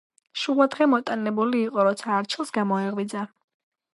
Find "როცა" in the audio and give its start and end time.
1.89-2.15